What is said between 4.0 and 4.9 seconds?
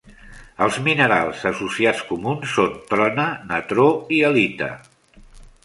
i halita.